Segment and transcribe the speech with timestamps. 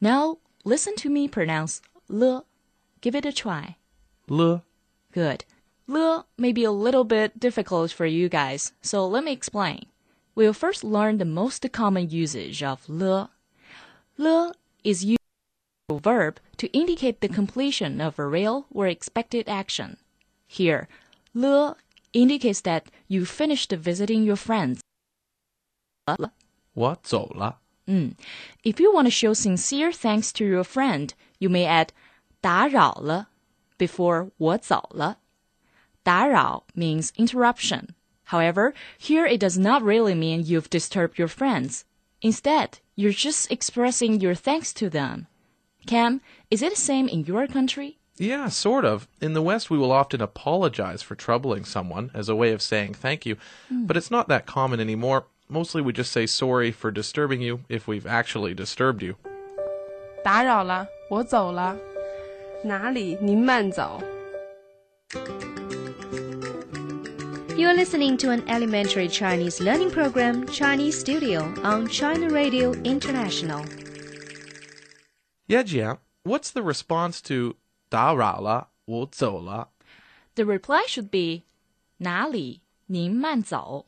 [0.00, 2.44] Now listen to me pronounce le.
[3.00, 3.76] Give it a try.
[4.28, 4.62] Le.
[5.12, 5.44] Good.
[5.86, 9.86] Le may be a little bit difficult for you guys, so let me explain.
[10.34, 13.30] We'll first learn the most common usage of le.
[14.16, 14.52] Le
[14.84, 15.20] is used
[15.88, 19.96] as a verb to indicate the completion of a real or expected action.
[20.46, 20.88] Here,
[21.34, 21.76] le
[22.12, 24.80] indicates that you finished visiting your friends.
[26.74, 27.60] 我走了。
[28.64, 31.88] If you want to show sincere thanks to your friend, you may add
[32.40, 33.28] 打扰了
[33.78, 35.18] before 我走了。
[36.02, 37.94] 打扰 means interruption.
[38.28, 41.84] However, here it does not really mean you've disturbed your friends.
[42.20, 45.26] Instead, you're just expressing your thanks to them.
[45.86, 47.98] Cam, is it the same in your country?
[48.16, 49.08] Yeah, sort of.
[49.20, 52.94] In the West, we will often apologize for troubling someone as a way of saying
[52.94, 53.36] thank you,
[53.70, 55.24] but it's not that common anymore.
[55.48, 59.16] Mostly we just say sorry for disturbing you if we've actually disturbed you.
[60.22, 61.76] 打扰了，我走了。
[62.62, 63.18] 哪里？
[63.20, 64.00] 您慢走。
[67.56, 73.64] You're listening to an elementary Chinese learning program, Chinese Studio, on China Radio International.
[75.46, 77.56] Yeah, Jia, what's the response to
[77.88, 79.68] 打扰了,我走了?
[80.34, 81.44] The reply should be
[81.98, 83.86] 哪里您慢走.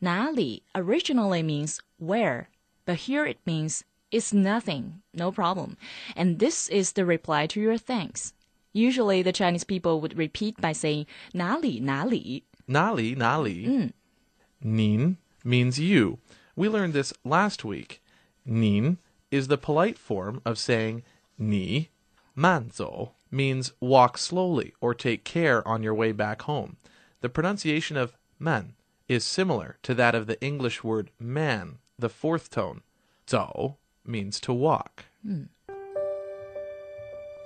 [0.00, 2.46] 哪里 originally means where,
[2.84, 5.76] but here it means it's nothing, no problem.
[6.16, 8.32] And this is the reply to your thanks.
[8.74, 12.44] Usually the Chinese people would repeat by saying 哪里哪里.
[12.66, 13.92] 哪里,哪里?
[14.62, 16.18] Nin means you.
[16.54, 18.00] We learned this last week.
[18.44, 18.98] Nin
[19.30, 21.02] is the polite form of saying
[21.38, 21.90] ni.
[22.36, 26.76] Manzo means walk slowly or take care on your way back home.
[27.20, 28.74] The pronunciation of man
[29.08, 32.82] is similar to that of the English word man, the fourth tone.
[33.26, 35.04] Zao means to walk.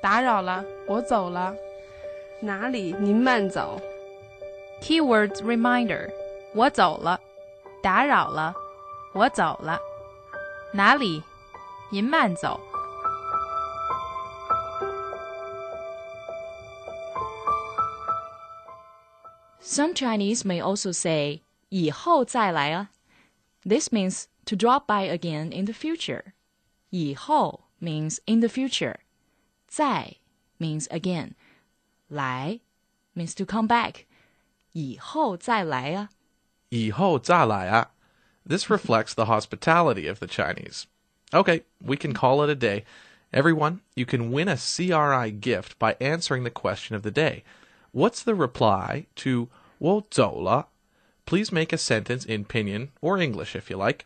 [0.02, 1.54] 打扰了，我走了。
[2.40, 2.92] 哪里？
[2.92, 3.80] 您慢走。
[4.82, 6.10] Keywords reminder：
[6.54, 7.20] 我走了，
[7.82, 8.54] 打扰了，
[9.12, 9.80] 我走了。
[10.72, 11.22] 哪里？
[11.90, 12.60] 您慢走。
[19.60, 21.40] Some Chinese may also say
[21.70, 22.90] 以后再来啊.
[23.62, 26.32] This means to drop by again in the future.
[26.90, 28.96] 以后 means in the future.
[29.66, 30.16] 再
[30.58, 31.32] means again.
[32.08, 32.60] 来
[33.14, 34.06] means to come back.
[34.73, 36.09] 以后再来啊。
[36.69, 37.91] 以后再来啊.
[38.47, 40.85] This reflects the hospitality of the Chinese.
[41.31, 42.83] Okay, we can call it a day.
[43.31, 47.43] Everyone, you can win a CRI gift by answering the question of the day.
[47.93, 49.49] What's the reply to
[49.79, 50.67] 我走了?
[51.25, 54.05] Please make a sentence in Pinyin or English if you like.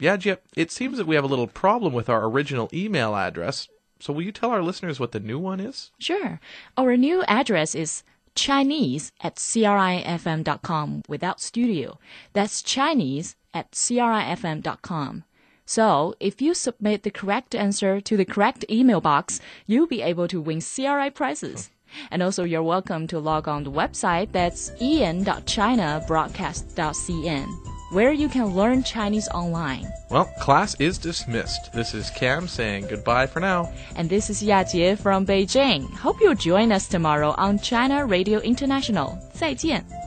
[0.00, 3.68] Yajie, it seems that we have a little problem with our original email address,
[4.00, 5.90] so will you tell our listeners what the new one is?
[5.98, 6.40] Sure.
[6.76, 8.02] Our new address is
[8.36, 11.98] Chinese at crifm.com without studio.
[12.32, 15.24] That's Chinese at crifm.com.
[15.68, 20.28] So, if you submit the correct answer to the correct email box, you'll be able
[20.28, 21.70] to win CRI prizes.
[22.10, 28.82] And also, you're welcome to log on the website that's en.chinabroadcast.cn, where you can learn
[28.82, 29.86] Chinese online.
[30.10, 31.72] Well, class is dismissed.
[31.72, 33.72] This is Cam saying goodbye for now.
[33.96, 35.90] And this is Yajie from Beijing.
[35.94, 39.18] Hope you'll join us tomorrow on China Radio International.
[39.32, 40.05] 再见。